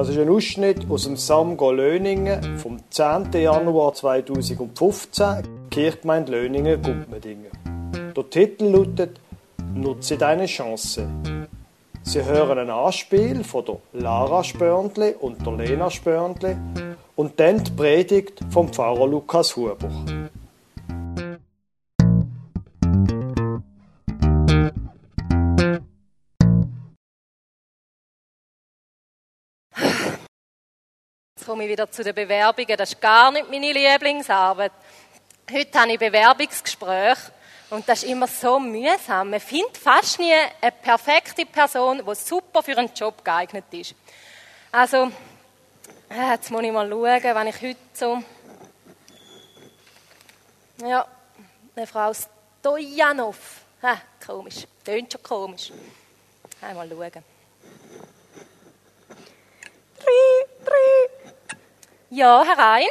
[0.00, 3.32] Das ist ein Ausschnitt aus dem Samgo Löningen vom 10.
[3.34, 7.50] Januar 2015, Kirchgemeinde Löningen, Gumpmedingen.
[8.16, 9.20] Der Titel lautet
[9.74, 11.06] Nutze deine Chance.
[12.02, 16.56] Sie hören ein Anspiel von der Lara Spörndli und der Lena Spörndli
[17.14, 19.90] und dann die Predigt vom Pfarrer Lukas Huber.
[31.50, 32.76] Komme ich wieder zu den Bewerbungen.
[32.76, 34.70] Das ist gar nicht meine Lieblingsarbeit.
[35.52, 37.18] Heute habe ich Bewerbungsgespräch
[37.70, 39.30] und das ist immer so mühsam.
[39.30, 43.96] Man findet fast nie eine perfekte Person, die super für einen Job geeignet ist.
[44.70, 45.10] Also,
[46.08, 48.22] äh, jetzt muss ich mal schauen, wenn ich heute so...
[50.86, 51.04] Ja,
[51.74, 52.12] eine Frau
[52.60, 53.62] Stojanov.
[53.82, 54.68] Ah, komisch.
[54.84, 55.72] Tönt schon komisch.
[56.60, 57.24] Einmal schauen.
[59.98, 61.19] Drei, drei.
[62.10, 62.88] Ja, herein.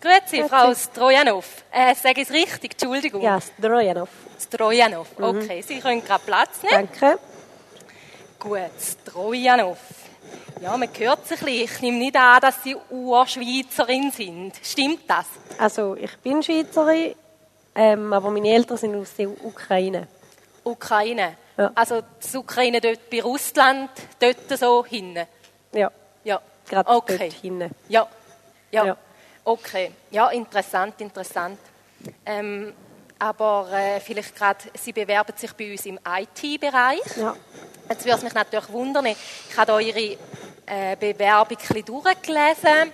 [0.00, 1.64] Grüezi, Frau Strojanov.
[1.72, 2.72] Äh, sage ich es richtig?
[2.72, 3.22] Entschuldigung.
[3.22, 4.10] Ja, Strojanov.
[4.38, 5.08] Strojanov.
[5.18, 6.88] Okay, Sie können gerade Platz nehmen.
[7.00, 7.18] Danke.
[8.38, 9.78] Gut, Strojanov.
[10.60, 11.64] Ja, man hört sich ein bisschen.
[11.64, 14.52] Ich nehme nicht an, dass Sie Urschweizerin sind.
[14.62, 15.24] Stimmt das?
[15.58, 17.14] Also, ich bin Schweizerin,
[17.74, 20.06] ähm, aber meine Eltern sind aus der Ukraine.
[20.64, 21.36] Ukraine.
[21.56, 21.72] Ja.
[21.74, 25.26] Also die Ukraine dort bei Russland, dort so hinten.
[25.72, 25.90] Ja.
[26.68, 27.18] Gerade okay.
[27.18, 27.70] dort hinten.
[27.88, 28.08] Ja.
[28.70, 28.86] ja.
[28.86, 28.96] Ja.
[29.44, 29.92] Okay.
[30.10, 31.58] Ja, interessant, interessant.
[32.24, 32.72] Ähm,
[33.18, 37.16] aber äh, vielleicht gerade, Sie bewerben sich bei uns im IT-Bereich.
[37.16, 37.34] Ja.
[37.88, 39.16] Jetzt würde es mich natürlich wundern, ich
[39.56, 40.18] habe Ihre
[40.66, 42.92] äh, Bewerbung ein bisschen durchgelesen.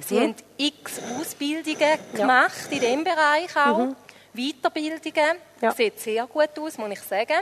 [0.00, 3.88] Sie haben x Ausbildungen gemacht in diesem Bereich auch.
[4.34, 5.36] Weiterbildungen.
[5.60, 5.72] Ja.
[5.72, 7.40] Sieht sehr gut aus, muss ich sagen.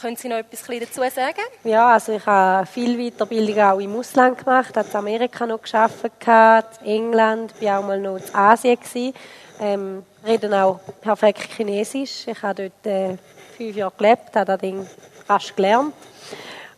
[0.00, 1.44] Können Sie noch etwas dazu sagen?
[1.64, 6.80] Ja, also ich habe viel Weiterbildung auch im Ausland gemacht, habe in Amerika noch gearbeitet,
[6.84, 9.14] in England, bin auch mal noch in Asien gewesen.
[9.60, 12.26] Ähm, rede auch perfekt Chinesisch.
[12.26, 13.16] Ich habe dort äh,
[13.56, 14.86] fünf Jahre gelebt, habe das Ding
[15.28, 15.94] rasch gelernt.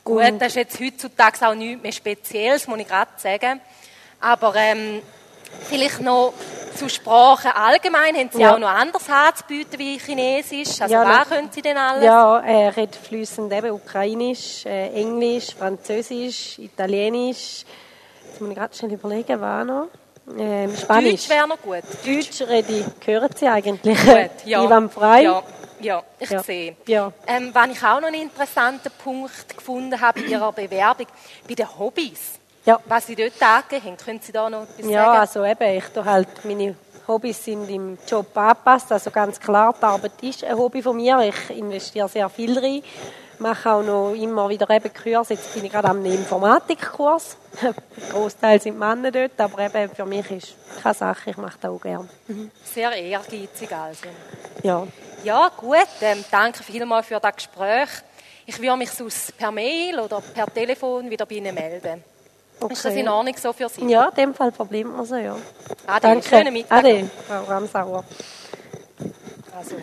[0.02, 3.60] Gut, das ist jetzt heutzutage auch nichts mehr Spezielles, muss ich gerade sagen.
[4.20, 5.00] Aber ähm,
[5.68, 6.32] vielleicht noch
[6.76, 8.16] zu Sprachen allgemein.
[8.16, 8.54] Haben Sie Ja.
[8.54, 10.80] auch noch anders anzubieten wie Chinesisch?
[10.80, 12.04] Also Ja, was ne- können Sie denn alles?
[12.04, 17.64] Ja, er redet fließend eben Ukrainisch, äh, Englisch, Französisch, Italienisch.
[18.28, 19.86] Jetzt muss ich gerade schnell überlegen, was noch.
[20.38, 21.10] Ähm, Spanisch.
[21.10, 21.82] Deutsch wäre noch gut.
[22.04, 24.04] Deutsch rede ich, hören Sie eigentlich?
[24.04, 24.62] Gut, ja.
[24.62, 25.22] Einwandfrei.
[25.22, 25.42] Ja,
[25.80, 26.42] ja ich Ja.
[26.42, 26.76] sehe.
[26.86, 27.12] Ja.
[27.26, 31.06] Ähm, was ich auch noch einen interessanten Punkt gefunden habe bei Ihrer Bewerbung,
[31.46, 32.40] bei den Hobbys.
[32.64, 32.80] Ja.
[32.86, 35.18] Was Sie dort angegeben haben, können Sie da noch etwas Ja, sagen?
[35.20, 36.74] also eben, ich tue halt, meine
[37.06, 41.18] Hobbys sind im Job angepasst, also ganz klar, die Arbeit ist ein Hobby von mir,
[41.20, 42.82] ich investiere sehr viel rein,
[43.38, 47.36] mache auch noch immer wieder eben Kurse, jetzt bin ich gerade am Informatikkurs,
[48.10, 51.80] Großteil sind Männer dort, aber eben für mich ist keine Sache, ich mache das auch
[51.80, 52.08] gerne.
[52.64, 54.06] Sehr ehrgeizig also.
[54.62, 54.86] Ja,
[55.22, 55.76] Ja, gut.
[56.00, 57.88] Ähm, danke vielmals für das Gespräch.
[58.46, 62.02] Ich würde mich sonst per Mail oder per Telefon wieder bei Ihnen melden.
[62.70, 63.00] Ist das Okay.
[63.00, 63.86] in Ordnung so für Sie?
[63.86, 65.36] ja in dem Fall verbleiben wir so, ja.
[65.86, 66.00] Ade.
[66.02, 66.28] Danke.
[66.28, 66.78] Schönen Mittag.
[66.84, 68.04] Ade, Frau Ramsauer.
[69.56, 69.76] Also,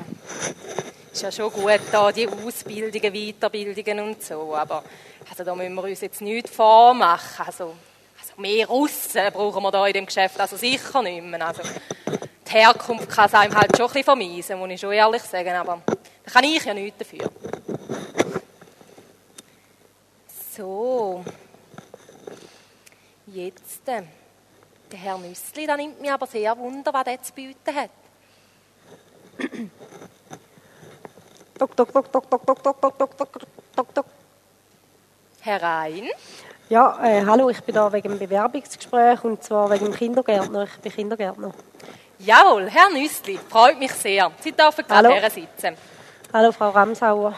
[1.12, 4.84] ist ja schon gut, da die Ausbildungen, Weiterbildungen und so, aber
[5.30, 7.46] also, da müssen wir uns jetzt nichts vormachen.
[7.46, 7.74] Also,
[8.20, 11.46] also mehr Russen brauchen wir da in dem Geschäft also sicher nicht mehr.
[11.48, 11.62] Also,
[12.48, 15.54] die Herkunft kann es einem halt schon ein bisschen vermeisen, muss ich schon ehrlich sagen,
[15.56, 15.82] aber
[16.26, 17.30] da kann ich ja nichts dafür.
[20.56, 21.24] So,
[23.34, 24.04] jetzt, äh,
[24.92, 27.90] der Herr Nüssli, da nimmt mich aber sehr Wunder, was er zu bieten hat.
[31.58, 34.06] Dok, dok, dok, dok, dok, dok, dok, dok, dok, dok, dok, dok.
[35.42, 36.10] Herein.
[36.70, 40.64] Ja, äh, hallo, ich bin da wegen dem Bewerbungsgespräch und zwar wegen dem Kindergärtner.
[40.64, 41.52] Ich bin Kindergärtner.
[42.20, 44.32] Jawohl, Herr Nüssli, freut mich sehr.
[44.40, 45.76] Sie dürfen gerade her sitzen.
[46.34, 47.34] Hallo, Frau Ramsauer.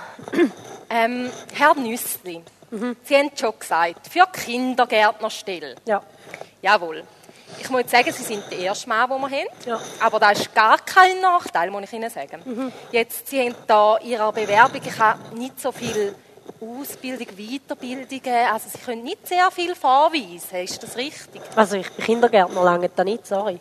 [0.90, 2.44] Ähm, Herr Nüssli,
[2.74, 2.96] Mhm.
[3.04, 5.76] Sie haben schon gesagt, für Kindergärtnerstelle.
[5.86, 6.02] Ja,
[6.64, 7.04] Jawohl.
[7.60, 9.48] Ich muss jetzt sagen, Sie sind der erste Mann, den wir haben.
[9.66, 9.80] Ja.
[10.00, 12.42] Aber das ist gar kein Nachteil, muss ich Ihnen sagen.
[12.44, 12.72] Mhm.
[12.92, 16.16] Jetzt, Sie haben da in Ihrer Bewerbung, ich habe nicht so viel
[16.60, 21.42] Ausbildung, Weiterbildungen, also Sie können nicht sehr viel vorweisen, ist das richtig?
[21.56, 23.60] also ich bin Kindergärtner, lange da nicht, sorry.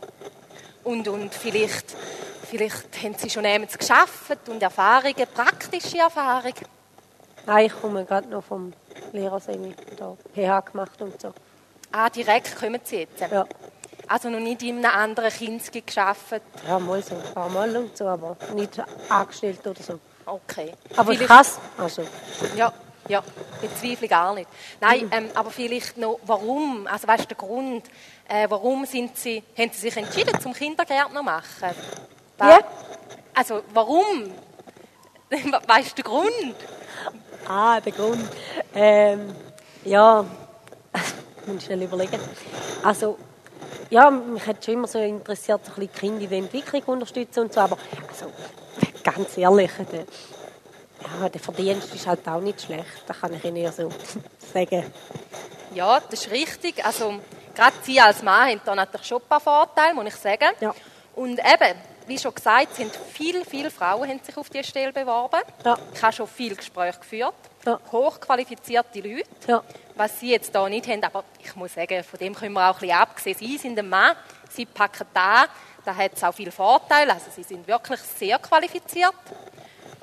[0.85, 1.95] Und, und vielleicht,
[2.49, 6.55] vielleicht haben Sie schon jemals geschafft und Erfahrungen, praktische Erfahrungen.
[7.47, 8.73] Nein, ich komme gerade noch vom
[9.13, 11.33] Lehrersemi, da PH gemacht und so.
[11.93, 13.21] Ah, direkt kommen Sie jetzt.
[13.21, 13.45] Ja,
[14.09, 16.41] Also noch nicht in einem anderen Kinski geschafft.
[16.67, 19.99] ja mal so, ein paar Mal und so, aber nicht angestellt oder so.
[20.25, 20.73] Okay.
[20.97, 21.59] Aber ich Vielleicht- kann es.
[21.79, 22.03] Also,
[22.57, 22.73] Ja,
[23.09, 23.21] Ja,
[23.61, 24.49] bezweifle ich gar nicht.
[24.81, 26.87] Nein, ähm, aber vielleicht noch, warum?
[26.87, 27.85] Also, weißt du, der Grund,
[28.29, 31.75] äh, warum sind Sie, haben Sie sich entschieden, zum Kindergärtner zu machen?
[32.39, 32.59] Da- Ja.
[33.35, 34.33] Also, warum?
[35.67, 36.55] Weißt du den Grund?
[37.49, 38.29] Ah, der Grund.
[38.75, 39.35] Ähm,
[39.85, 40.25] ja,
[41.41, 42.19] ich muss schnell überlegen.
[42.83, 43.19] Also,
[43.91, 46.83] ja, mich hat schon immer so interessiert, so ein bisschen die Kinder in der Entwicklung
[46.85, 47.77] unterstützen und so, aber
[48.09, 48.27] also,
[49.05, 50.05] ganz ehrlich, der,
[51.21, 53.91] ja, der Verdienst ist halt auch nicht schlecht, das kann ich Ihnen eher so
[54.53, 54.85] sagen.
[55.75, 56.85] Ja, das ist richtig.
[56.85, 57.15] Also,
[57.55, 60.51] gerade Sie als Mann haben da natürlich schon ein paar Vorteile, muss ich sagen.
[60.61, 60.75] Ja.
[61.15, 65.41] Und eben, wie schon gesagt, sind viele, viele Frauen haben sich auf diese Stelle beworben.
[65.65, 65.79] Ja.
[65.95, 67.35] Ich habe schon viele Gespräche geführt.
[67.67, 67.79] Ja.
[67.91, 69.25] Hochqualifizierte Leute.
[69.47, 69.63] Ja.
[69.95, 72.75] Was Sie jetzt da nicht haben, aber ich muss sagen, von dem können wir auch
[72.75, 73.37] ein bisschen absehen.
[73.39, 74.17] Sie sind ein Mann,
[74.51, 75.47] Sie packen da,
[75.85, 77.13] da hat es auch viele Vorteile.
[77.13, 79.15] Also Sie sind wirklich sehr qualifiziert.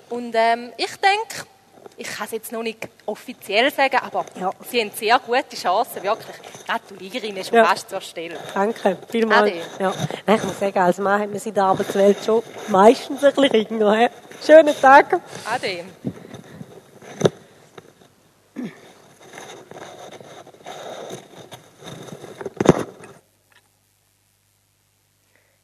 [0.09, 1.45] Und ähm, ich denke,
[1.99, 4.51] ich kann es jetzt noch nicht offiziell sagen, aber Ja.
[4.69, 6.35] Sie haben sehr gute Chancen, wirklich.
[6.65, 7.65] Gratuliere Ihnen schon Ja.
[7.65, 8.37] fast zur Stelle.
[8.53, 9.51] Danke, vielmals.
[9.51, 9.61] Ade.
[9.79, 9.93] Ja.
[10.25, 13.33] Nein, Ich muss sagen, als Mann hat man sich in der Arbeitswelt schon meistens ein
[13.33, 13.99] bisschen reingenommen.
[13.99, 14.09] hä?
[14.45, 15.19] Schönen Tag.
[15.53, 15.83] Ade.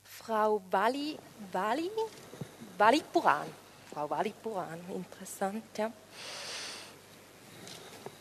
[0.04, 1.18] Frau Wali,
[1.52, 1.90] Wali,
[2.78, 3.48] Walipuran.
[3.96, 5.90] Frau Walipuran, interessant, ja.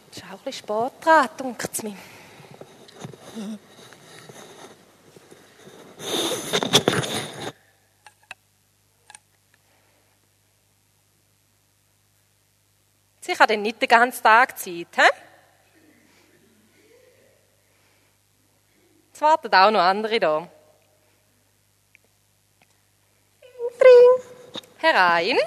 [0.09, 1.97] Ist auch ein bisschen spät dran, dunkt es mir.
[13.21, 15.11] Sie hat dann nicht den ganzen Tag Zeit, hä?
[19.13, 20.49] Es warten auch noch andere da.
[24.79, 25.39] Herein.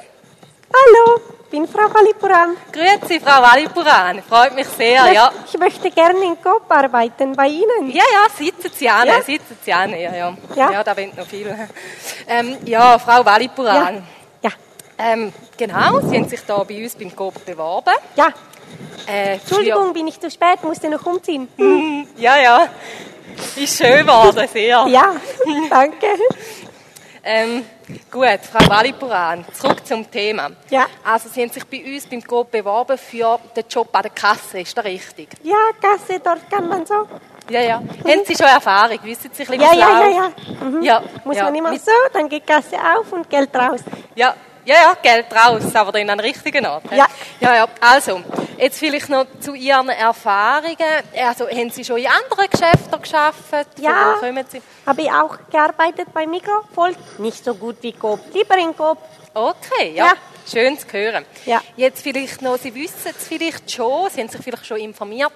[0.77, 1.19] Hallo,
[1.49, 2.55] bin Frau Kalipuran.
[2.71, 4.21] Grüezi, Frau Walipuran.
[4.21, 5.31] Freut mich sehr, ja.
[5.47, 7.89] Ich möchte gerne in Coop arbeiten bei Ihnen.
[7.89, 9.21] Ja, ja, sitzen Sie an, Ja.
[9.21, 10.37] sitzen Sie an, ja, ja.
[10.55, 10.71] Ja.
[10.71, 11.47] Ja, da sind noch viel.
[12.27, 14.05] Ähm, ja, Frau Walipuran.
[14.41, 14.51] Ja,
[14.99, 17.93] Ähm, genau, Sie haben sich da bei uns beim Coop beworben.
[18.15, 18.29] ja.
[19.07, 21.47] Äh, Entschuldigung, bin ich zu spät, musste noch umziehen.
[21.55, 22.67] Für, ja, ja.
[23.55, 24.85] Ist schön geworden, sehr.
[24.89, 25.15] Ja,
[25.69, 26.07] danke.
[27.29, 27.65] Ähm,
[28.09, 30.49] gut, Frau Walipuran, zurück zum Thema.
[30.69, 30.85] Ja.
[31.03, 34.61] Also, Sie haben sich bei uns beim Coop beworben für den Job an der Kasse,
[34.61, 35.27] ist das richtig?
[35.43, 37.05] Ja, Kasse, dort kann man so.
[37.49, 37.75] Ja, ja.
[37.75, 38.97] Haben Sie schon Erfahrung?
[39.03, 40.65] Wissen Sie, ein bisschen, Ja, ja, ja, ja.
[40.65, 40.81] Mhm.
[40.81, 41.43] Ja, Muss ja.
[41.43, 43.81] man immer Mit- so, dann geht Kasse auf und Geld raus.
[44.15, 44.33] Ja,
[44.67, 46.83] ja, ja, Geld raus, aber dann an den richtigen Ort.
[46.91, 47.07] Ja.
[47.39, 47.67] Ja, ja.
[47.79, 48.21] Also,
[48.57, 50.75] jetzt vielleicht noch zu Ihren Erfahrungen.
[51.15, 52.89] Also, haben Sie schon in anderen Geschäften?
[52.89, 54.15] Von Ja.
[54.85, 58.19] Habe ich auch gearbeitet bei Migros, voll nicht so gut wie Coop.
[58.33, 58.97] Lieber in Coop.
[59.33, 60.07] Okay, ja.
[60.07, 60.13] Ja.
[60.49, 61.25] Schön zu hören.
[61.45, 61.61] Ja.
[61.75, 65.31] Jetzt vielleicht noch, Sie wissen es vielleicht schon, Sie haben sich vielleicht schon informiert.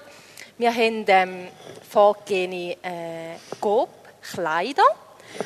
[0.57, 1.48] Wir haben ähm,
[1.89, 4.84] vorgegebene äh, GOP-Kleider.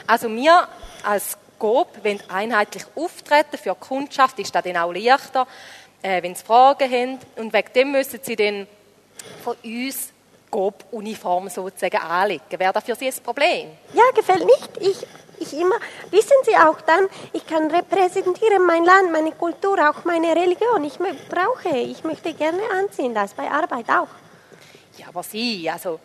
[0.08, 0.68] Also wir
[1.04, 5.48] als GOP wollen einheitlich auftreten für die Kundschaft, ist das dann auch leichter,
[6.02, 7.20] äh, wenn sie Fragen haben.
[7.36, 8.68] Und wegen dem müssen Sie dann
[9.44, 10.12] von uns
[10.52, 12.44] GOP-Uniform sozusagen anlegen.
[12.58, 13.70] Wäre das für Sie ein Problem?
[13.94, 14.70] Ja, gefällt nicht.
[14.80, 15.08] Ich,
[15.40, 15.76] ich immer,
[16.12, 20.84] wissen Sie auch dann, ich kann repräsentieren mein Land, meine Kultur, auch meine Religion.
[20.84, 24.08] Ich brauche, ich möchte gerne anziehen, das bei Arbeit auch.
[24.98, 26.00] Ja, aber Sie, also,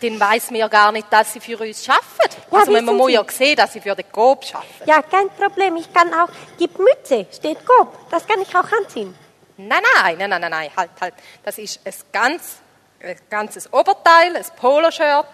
[0.00, 2.42] dann weiss man ja gar nicht, dass Sie für uns arbeiten.
[2.50, 4.66] Ja, also, man muss ja sehen, dass Sie für den Coop arbeiten.
[4.86, 5.76] Ja, kein Problem.
[5.76, 6.28] Ich kann auch,
[6.58, 7.88] gib Mütze, steht Coop.
[8.10, 9.14] Das kann ich auch anziehen.
[9.56, 11.14] Nein, nein, nein, nein, nein, halt, halt.
[11.44, 12.58] Das ist ein, ganz,
[13.02, 15.26] ein ganzes Oberteil, ein Poloshirt.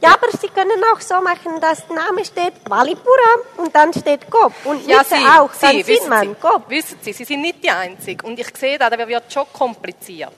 [0.00, 4.30] Ja, aber Sie können auch so machen, dass der Name steht Walipura und dann steht
[4.30, 4.52] Coop.
[4.64, 6.68] Und Ja, Mütze Sie, auch, dann Sie, sieht wissen man Sie, Coop.
[6.68, 8.24] wissen Sie, Sie sind nicht die Einzige.
[8.26, 10.32] Und ich sehe da, da wird schon kompliziert.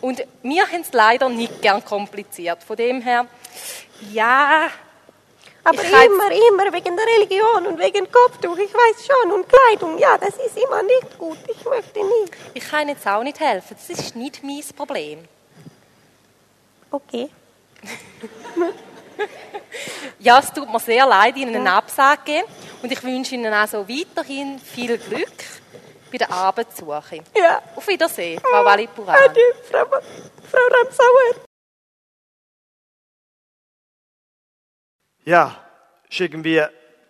[0.00, 2.62] Und wir haben es leider nicht gern kompliziert.
[2.62, 3.26] Von dem her,
[4.12, 4.70] ja,
[5.64, 10.18] Aber immer, immer wegen der Religion und wegen Kopftuch, ich weiß schon, und Kleidung, ja,
[10.18, 11.38] das ist immer nicht gut.
[11.48, 12.34] Ich möchte nicht.
[12.52, 13.74] ich kann Ihnen jetzt auch nicht helfen.
[13.74, 15.24] Das ist nicht mein Problem.
[16.90, 17.30] Okay.
[20.18, 22.48] Ja, es tut mir sehr leid, Ihnen einen Absage zu geben.
[22.82, 25.28] Und ich wünsche Ihnen also weiterhin viel Glück
[26.14, 27.24] bei der Arbeitssuche.
[27.36, 27.60] Ja.
[27.74, 29.16] Auf Wiedersehen, Frau Walipuran.
[29.16, 31.44] Adieu, Frau, Frau Ramsauer.
[35.24, 35.56] Ja,
[36.08, 36.62] ist irgendwie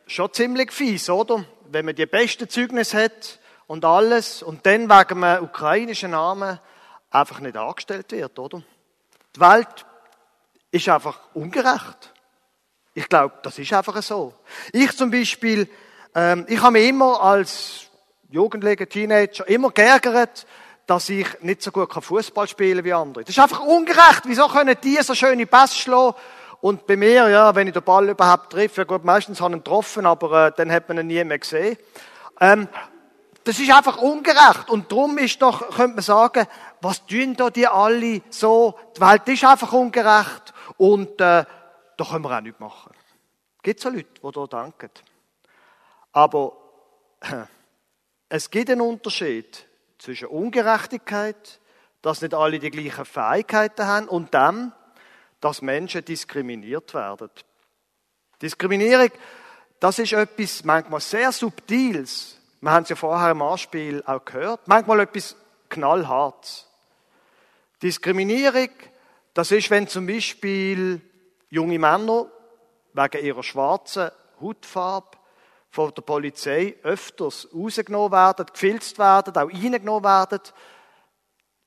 [0.06, 1.44] schon ziemlich fies, oder?
[1.66, 6.58] Wenn man die besten Zeugnisse hat und alles und dann wegen einem ukrainischen Namen
[7.10, 8.62] einfach nicht angestellt wird, oder?
[9.36, 9.84] Die Welt
[10.70, 12.12] ist einfach ungerecht.
[12.94, 14.32] Ich glaube, das ist einfach so.
[14.72, 15.68] Ich zum Beispiel,
[16.14, 17.90] ähm, ich habe mich immer als
[18.34, 20.46] Jugendlicher, Teenager immer geärgert,
[20.86, 23.24] dass ich nicht so gut Fußball spielen kann wie andere.
[23.24, 24.22] Das ist einfach ungerecht.
[24.24, 26.14] Wieso können die so schöne Pässe schlagen
[26.60, 29.58] und bei mir, ja, wenn ich den Ball überhaupt treffe, ja gut, meistens habe ich
[29.58, 31.76] ihn getroffen, aber äh, dann hat man ihn nie mehr gesehen.
[32.40, 32.68] Ähm,
[33.44, 34.70] das ist einfach ungerecht.
[34.70, 36.46] Und darum ist doch, könnte man sagen,
[36.80, 38.78] was tun da die alle so?
[38.96, 41.44] Die Welt ist einfach ungerecht und äh,
[41.96, 42.92] da können wir auch nichts machen.
[43.62, 44.90] Gibt so Leute, die da denken.
[46.12, 46.52] Aber
[47.20, 47.44] äh,
[48.28, 49.66] es gibt einen Unterschied
[49.98, 51.60] zwischen Ungerechtigkeit,
[52.02, 54.72] dass nicht alle die gleichen Fähigkeiten haben, und dem,
[55.40, 57.30] dass Menschen diskriminiert werden.
[58.40, 59.10] Diskriminierung,
[59.80, 62.38] das ist etwas manchmal sehr Subtiles.
[62.60, 64.66] Wir haben es ja vorher im Anspiel auch gehört.
[64.66, 65.36] Manchmal etwas
[65.68, 66.66] knallhartes.
[67.82, 68.70] Diskriminierung,
[69.34, 71.00] das ist, wenn zum Beispiel
[71.50, 72.26] junge Männer
[72.94, 75.16] wegen ihrer schwarzen Hautfarbe
[75.74, 80.40] von der Polizei öfters rausgenommen werden, gefilzt werden, auch reingenommen werden.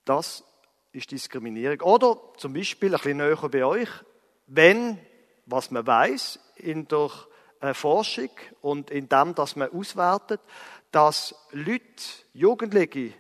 [0.06, 0.46] Das
[0.94, 1.82] ist Diskriminierung.
[1.82, 3.90] Oder zum Beispiel ein bisschen näher bei euch,
[4.46, 4.98] wenn,
[5.46, 7.10] was man weiß in der
[7.60, 8.30] äh, Forschung
[8.62, 10.40] und in dem, dass man auswertet,
[10.92, 11.84] dass Leute,
[12.32, 13.12] Jugendliche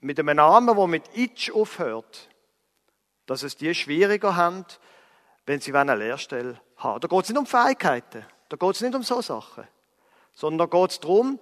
[0.00, 2.30] mit einem Namen, der mit Itch aufhört,
[3.26, 4.64] dass es die schwieriger haben,
[5.44, 7.00] wenn sie eine Lehrstelle haben.
[7.02, 9.68] Da geht es nicht um Fähigkeiten, da geht es nicht um so Sachen,
[10.40, 11.38] sondern da geht es darum,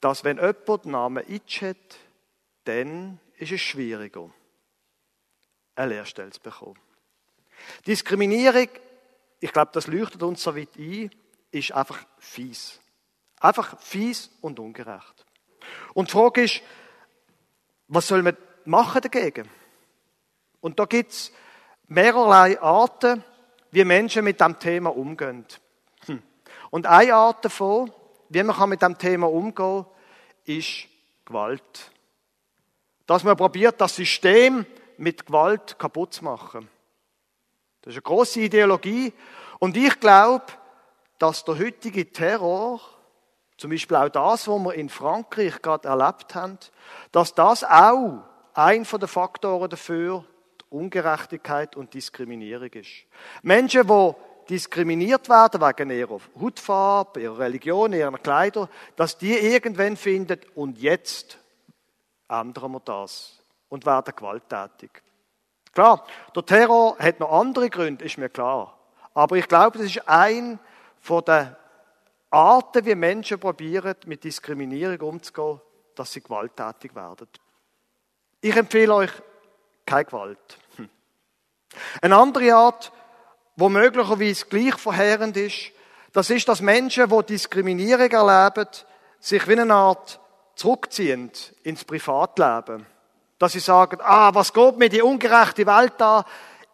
[0.00, 1.76] dass wenn jemand den Namen Itch hat,
[2.64, 4.30] dann ist es schwieriger
[5.74, 6.78] eine Lehrstelle zu bekommen.
[7.86, 8.68] Diskriminierung,
[9.40, 11.10] ich glaube, das leuchtet uns so weit ein,
[11.50, 12.80] ist einfach fies.
[13.40, 15.24] Einfach fies und ungerecht.
[15.94, 16.60] Und die Frage ist,
[17.88, 19.48] was soll man machen dagegen?
[20.60, 21.32] Und da gibt es
[21.88, 23.24] mehrerlei Arten,
[23.70, 25.46] wie Menschen mit dem Thema umgehen.
[26.06, 26.22] Hm.
[26.70, 27.90] Und eine Art davon,
[28.32, 29.86] wie man mit dem Thema umgehen kann,
[30.44, 30.86] ist
[31.24, 31.90] Gewalt.
[33.06, 34.64] Dass man probiert, das System
[34.96, 36.68] mit Gewalt kaputt zu machen.
[37.82, 39.12] Das ist eine große Ideologie.
[39.58, 40.46] Und ich glaube,
[41.18, 42.80] dass der heutige Terror,
[43.56, 46.58] zum Beispiel auch das, was wir in Frankreich gerade erlebt haben,
[47.10, 48.22] dass das auch
[48.54, 50.24] ein von den Faktoren dafür
[50.60, 53.06] die Ungerechtigkeit und Diskriminierung ist.
[53.42, 54.14] Menschen, die
[54.48, 61.38] diskriminiert werden wegen ihrer Hautfarbe, ihrer Religion, ihrer Kleider, dass die irgendwann finden, und jetzt
[62.28, 64.90] ändern wir das und werden gewalttätig.
[65.72, 68.78] Klar, der Terror hat noch andere Gründe, ist mir klar.
[69.14, 70.58] Aber ich glaube, das ist ein
[71.00, 71.56] von den
[72.30, 75.60] Arten, wie Menschen probieren, mit Diskriminierung umzugehen,
[75.94, 77.28] dass sie gewalttätig werden.
[78.40, 79.10] Ich empfehle euch
[79.86, 80.58] keine Gewalt.
[80.76, 80.88] Hm.
[82.00, 82.92] Eine andere Art,
[83.62, 85.70] wo möglicherweise gleich verheerend ist,
[86.12, 88.66] das ist, dass Menschen, die Diskriminierung erleben,
[89.20, 90.18] sich wie eine Art
[90.56, 91.30] zurückziehen
[91.62, 92.84] ins Privatleben.
[93.38, 96.24] Dass sie sagen, ah, was geht mir die ungerechte Welt an?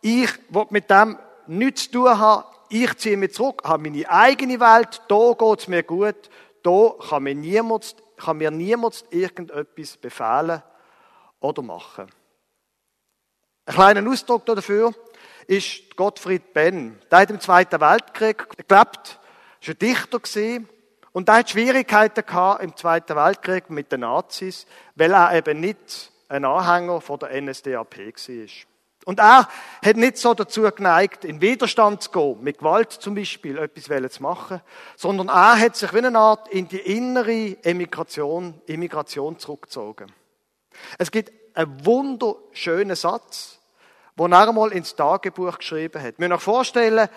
[0.00, 2.44] Ich will mit dem nichts zu tun haben.
[2.70, 5.02] Ich ziehe mich zurück, habe meine eigene Welt.
[5.08, 6.30] Da geht es mir gut.
[6.62, 10.62] Da kann mir niemand, kann mir niemand irgendetwas befehlen
[11.40, 12.06] oder machen.
[13.66, 14.94] Ein kleiner Ausdruck dafür
[15.48, 17.00] ist Gottfried Benn.
[17.10, 18.86] Der hat im Zweiten Weltkrieg gelebt, war
[19.66, 20.20] ein Dichter
[21.12, 26.12] und der hat Schwierigkeiten gehabt im Zweiten Weltkrieg mit den Nazis, weil er eben nicht
[26.28, 28.46] ein Anhänger von der NSDAP war.
[29.06, 29.48] Und er
[29.82, 34.22] hat nicht so dazu geneigt, in Widerstand zu gehen, mit Gewalt zum Beispiel etwas zu
[34.22, 34.60] machen,
[34.96, 40.12] sondern er hat sich wie eine Art in die innere Emigration, Immigration zurückgezogen.
[40.98, 43.57] Es gibt einen wunderschönen Satz,
[44.18, 46.18] den er einmal ins Tagebuch geschrieben hat.
[46.18, 47.08] Wir müssen uns vorstellen,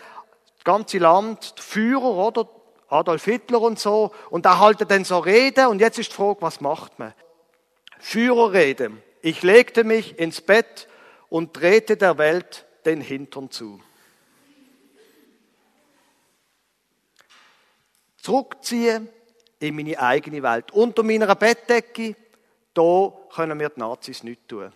[0.55, 2.47] das ganze Land, die Führer, oder?
[2.89, 6.41] Adolf Hitler und so, und er halten dann so Reden, und jetzt ist die Frage,
[6.41, 7.13] was macht man?
[7.99, 8.91] Führerrede.
[9.21, 10.87] Ich legte mich ins Bett
[11.29, 13.79] und drehte der Welt den Hintern zu.
[18.17, 19.07] Zurückziehen
[19.59, 20.71] in meine eigene Welt.
[20.71, 22.15] Unter meiner Bettdecke,
[22.73, 24.73] da können mir die Nazis nichts tun.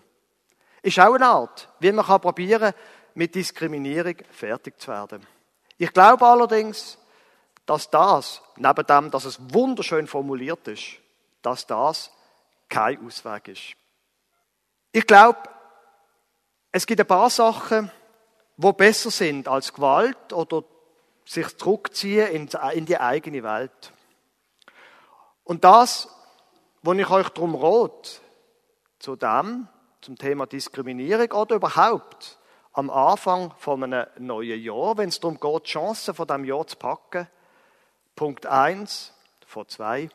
[0.86, 2.72] Ist auch eine Art, wie man kann probieren
[3.16, 5.26] mit Diskriminierung fertig zu werden.
[5.80, 7.00] Ich glaube allerdings,
[7.66, 11.00] dass das, neben dem, dass es wunderschön formuliert ist,
[11.42, 12.12] dass das
[12.70, 13.76] kein Ausweg ist.
[14.92, 15.40] Ich glaube,
[16.72, 17.92] es gibt ein paar Sachen,
[18.56, 20.64] wo besser sind als Gewalt oder
[21.26, 23.92] sich zurückziehen in die eigene Welt.
[25.46, 26.08] Und das,
[26.84, 28.22] wo ich euch darum rot,
[29.00, 29.68] zu dem,
[30.06, 32.38] zum Thema Diskriminierung oder überhaupt
[32.74, 36.76] am Anfang von einem neuen Jahr, wenn es darum geht, Chancen von diesem Jahr zu
[36.76, 37.28] packen.
[38.16, 39.14] Punkt eins
[39.48, 40.10] von zwei.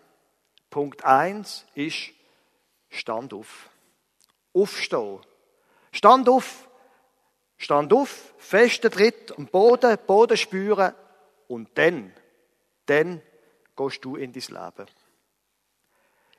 [0.70, 2.11] Punkt eins ist,
[2.88, 3.68] stand auf.
[4.54, 5.18] Aufstehen.
[5.90, 6.68] Stand auf.
[7.56, 8.32] Stand auf.
[8.38, 10.94] Fester Tritt am Boden, Boden spüren.
[11.49, 12.14] Und dann,
[12.87, 13.20] dann
[13.76, 14.87] gehst du in dein Leben.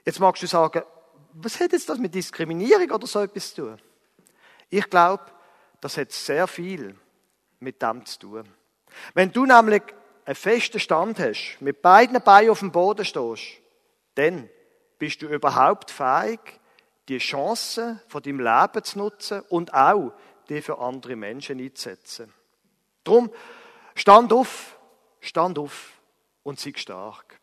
[0.05, 0.83] Jetzt magst du sagen,
[1.33, 3.81] was hat jetzt das mit Diskriminierung oder so etwas zu tun?
[4.69, 5.23] Ich glaube,
[5.81, 6.95] das hat sehr viel
[7.59, 8.49] mit dem zu tun.
[9.13, 9.83] Wenn du nämlich
[10.25, 13.61] einen festen Stand hast, mit beiden Beinen auf dem Boden stehst,
[14.15, 14.49] dann
[14.97, 16.39] bist du überhaupt fähig,
[17.07, 20.13] die Chancen von deinem Leben zu nutzen und auch
[20.49, 22.33] die für andere Menschen einzusetzen.
[23.03, 23.31] Drum,
[23.95, 24.77] stand auf,
[25.19, 25.93] stand auf
[26.43, 27.39] und sei stark.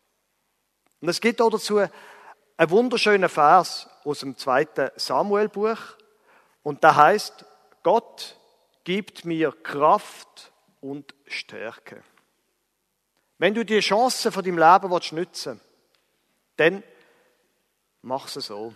[1.01, 1.81] Und es gibt auch dazu
[2.59, 5.79] einen wunderschönen Vers aus dem zweiten Samuel-Buch.
[6.63, 7.47] Und da heißt,
[7.83, 8.37] Gott
[8.85, 12.03] gibt mir Kraft und Stärke.
[13.39, 15.61] Wenn du die Chance von deinem Leben willst nutzen
[16.57, 16.83] dann
[18.03, 18.75] mach es so.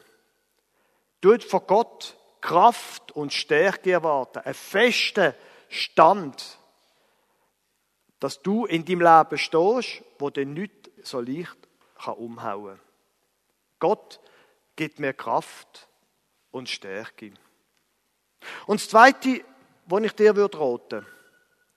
[1.20, 5.34] Du von Gott Kraft und Stärke erwarten, einen festen
[5.68, 6.58] Stand,
[8.20, 11.56] dass du in deinem Leben stehst, wo dir nichts so leicht
[12.06, 12.91] umhauen kann.
[13.82, 14.20] Gott
[14.76, 15.88] gibt mir Kraft
[16.52, 17.32] und Stärke.
[18.68, 19.44] Und das Zweite,
[19.86, 21.06] was ich dir raten würde,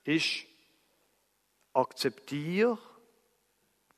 [0.04, 0.46] ist,
[1.74, 2.78] akzeptiere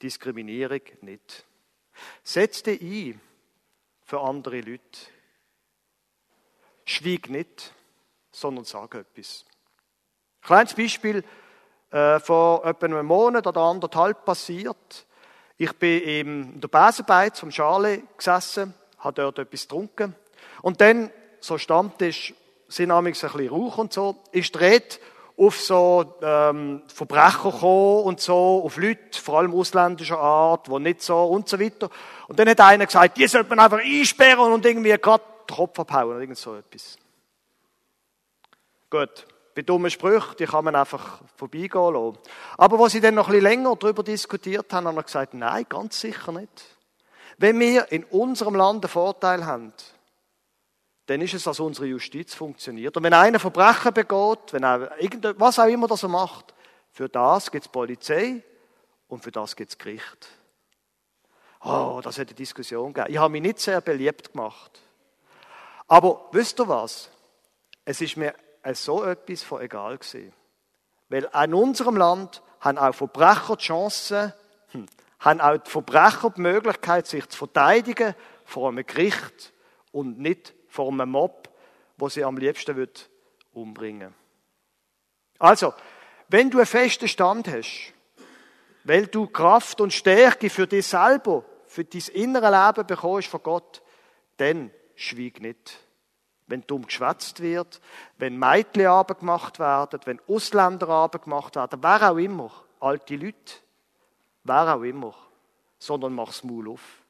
[0.02, 1.46] Diskriminierung nicht.
[2.24, 3.22] Setz dich ein
[4.06, 5.00] für andere Leute.
[6.86, 7.74] Schweig nicht,
[8.32, 9.44] sondern sag etwas.
[10.42, 11.26] Kleines Beispiel
[11.92, 15.06] äh, vor etwa einem Monat oder anderthalb passiert.
[15.58, 20.16] Ich bin in der Besenbeiz vom Charlie gesessen, habe dort etwas getrunken.
[20.62, 21.10] Und dann,
[21.40, 22.34] so Stammtisch,
[22.68, 24.98] sind amigs ein bisschen Rauch und so, ist die Rede
[25.38, 31.02] auf so ähm, Verbrecher gekommen und so, auf Leute, vor allem ausländischer Art, die nicht
[31.02, 31.90] so und so weiter.
[32.28, 35.80] Und dann hat einer gesagt, die sollte man einfach einsperren und irgendwie gerade den Kopf
[35.80, 36.98] abhauen oder irgend so etwas.
[38.90, 39.28] Gut.
[39.58, 42.20] Bei dummen Sprüchen, die kann man einfach vorbeigehen lassen.
[42.60, 45.66] Aber was sie dann noch ein bisschen länger darüber diskutiert haben, haben wir gesagt, nein,
[45.68, 46.78] ganz sicher nicht.
[47.40, 49.74] Wenn wir in unserem Land einen Vorteil haben,
[51.08, 52.98] dann ist es, dass unsere Justiz funktioniert.
[52.98, 54.92] Und wenn einer Verbrechen begeht, wenn er
[55.40, 56.54] was auch immer das er macht,
[56.92, 58.44] für das gibt es Polizei
[59.08, 60.30] und für das gibt es Gericht.
[61.62, 63.12] Oh, das hat eine Diskussion gegeben.
[63.12, 64.84] Ich habe mich nicht sehr beliebt gemacht.
[65.88, 67.10] Aber wisst ihr was?
[67.86, 68.36] Es ist mir
[68.76, 70.34] so etwas von egal gewesen.
[71.10, 74.34] Weil in unserem Land haben auch Verbrecher die Chance,
[74.72, 74.88] hm,
[75.20, 78.14] haben auch die Verbrecher die Möglichkeit, sich zu verteidigen
[78.46, 79.54] vor einem Gericht
[79.92, 81.50] und nicht vor einem Mob,
[81.98, 83.10] wo sie am liebsten wird
[83.54, 84.14] umbringen.
[85.40, 85.74] Also,
[86.28, 87.94] wenn du einen festen Stand hast,
[88.84, 93.82] weil du Kraft und Stärke für dich selber, für dein innere Leben bekommst von Gott,
[94.38, 95.87] dann schwieg nicht
[96.48, 97.82] wenn dumm geschwätzt wird,
[98.18, 103.56] wenn Mädchen gemacht werden, wenn Ausländer gemacht werden, wer auch immer, alte Leute,
[104.44, 105.14] wer auch immer,
[105.78, 107.04] sondern mach's Maul auf.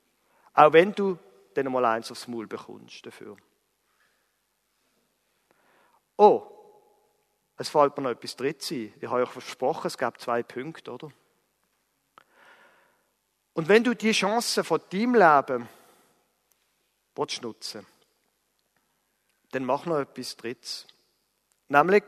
[0.54, 1.18] Auch wenn du
[1.54, 3.38] dann mal eins aufs Maul bekommst dafür.
[6.18, 6.48] Oh,
[7.58, 8.94] es fällt mir noch etwas drittes ein.
[9.00, 11.12] Ich habe euch versprochen, es gab zwei Punkte, oder?
[13.54, 15.70] Und wenn du die Chance von deinem Leben
[17.16, 17.86] willst nutzen
[19.52, 20.88] dann mach noch etwas Drittes.
[21.70, 22.04] Nämlich,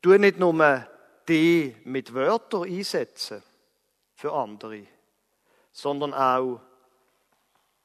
[0.00, 0.86] tu nicht nur
[1.28, 3.42] die mit Wörtern einsetzen
[4.14, 4.86] für andere,
[5.72, 6.60] sondern auch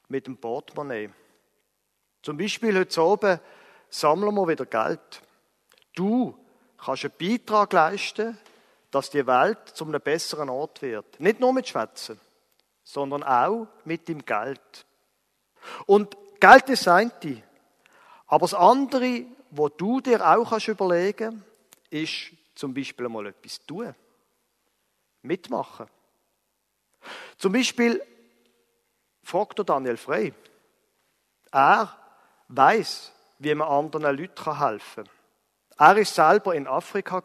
[0.10, 1.10] mit dem Portemonnaie.
[2.22, 3.40] Zum Beispiel heute oben
[3.90, 5.22] sammeln wir wieder Geld.
[5.96, 6.38] Du
[6.78, 8.38] kannst einen Beitrag leisten,
[8.92, 11.20] dass die Welt zu einem besseren Ort wird.
[11.20, 12.20] Nicht nur mit Schwätzen,
[12.84, 14.86] sondern auch mit dem Geld.
[15.86, 17.44] Und Geld ist das eine.
[18.28, 21.44] Aber das andere, wo du dir auch kannst überlegen
[21.90, 23.96] ist zum Beispiel mal etwas tun.
[25.22, 25.88] Mitmachen.
[27.38, 28.02] Zum Beispiel
[29.24, 30.34] fragt Daniel Frey.
[31.52, 31.96] Er
[32.50, 35.06] weiß, wie man anderen Leuten helfen
[35.78, 35.90] kann.
[35.96, 37.22] Er ist selber in Afrika.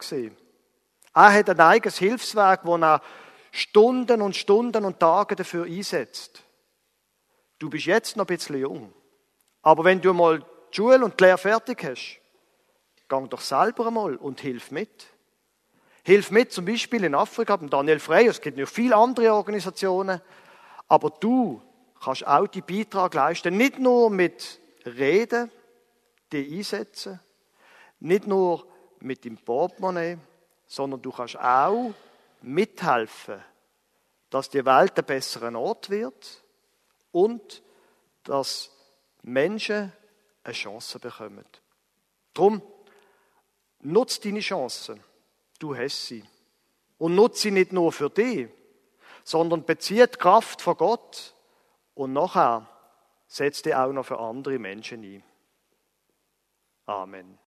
[1.15, 3.03] Er hat ein eigenes Hilfswerk, wo er
[3.51, 6.43] Stunden und Stunden und Tage dafür einsetzt.
[7.59, 8.93] Du bist jetzt noch ein bisschen jung.
[9.63, 10.45] Aber wenn du mal
[10.77, 12.21] Schule und die Lehre fertig hast,
[13.09, 15.07] gang doch selber einmal und hilf mit.
[16.05, 20.21] Hilf mit, zum Beispiel in Afrika, beim Daniel Frey, es gibt noch viele andere Organisationen,
[20.89, 21.63] aber du
[22.03, 25.51] kannst auch die Beitrag leisten, nicht nur mit Reden,
[26.33, 27.21] die einsetzen,
[28.01, 28.67] nicht nur
[29.01, 30.19] mit dem Portemonnaie,
[30.67, 31.93] sondern du kannst auch
[32.41, 33.41] mithelfen,
[34.31, 36.43] dass die Welt ein besserer Ort wird
[37.13, 37.63] und
[38.25, 38.71] dass
[39.23, 39.93] Menschen
[40.45, 41.45] eine Chance bekommen.
[42.35, 42.63] Drum,
[43.81, 45.03] nutz deine Chancen.
[45.59, 46.25] Du hast sie.
[46.99, 48.49] Und nutze sie nicht nur für dich,
[49.25, 51.35] sondern beziehe die Kraft von Gott
[51.95, 52.69] und nachher
[53.27, 55.25] setz die auch noch für andere Menschen ein.
[56.87, 57.39] Amen.